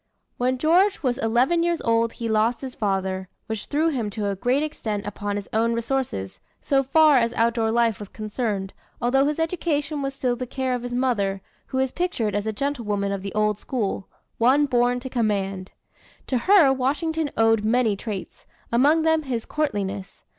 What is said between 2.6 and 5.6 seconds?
his father, which threw him to a great extent upon his